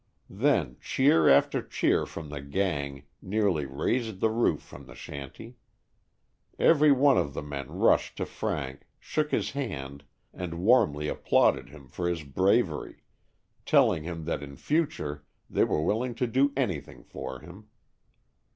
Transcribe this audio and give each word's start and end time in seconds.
Then 0.31 0.77
cheer 0.81 1.29
after 1.29 1.61
cheer 1.61 2.07
from 2.07 2.29
the 2.29 2.41
"gang" 2.41 3.03
nearly 3.21 3.67
raised 3.67 4.19
the 4.19 4.31
roof 4.31 4.63
from 4.63 4.87
the 4.87 4.95
shanty. 4.95 5.57
Every 6.57 6.91
one 6.91 7.19
of 7.19 7.35
the 7.35 7.43
men 7.43 7.69
rushed 7.71 8.17
to 8.17 8.25
Frank, 8.25 8.87
shook 8.99 9.29
his 9.29 9.51
hand 9.51 10.03
and 10.33 10.55
warmly 10.63 11.07
applauded 11.07 11.69
him 11.69 11.87
for 11.87 12.09
his 12.09 12.23
bravery, 12.23 13.03
telling 13.63 14.01
him 14.01 14.25
that 14.25 14.41
in 14.41 14.55
future 14.57 15.23
they 15.47 15.65
were 15.65 15.83
willing 15.83 16.15
to 16.15 16.25
do 16.25 16.51
anything 16.57 17.03
for 17.03 17.39
him. 17.41 17.67